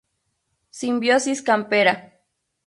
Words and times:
Simbiosis 0.77 1.43
Campera. 1.51 1.95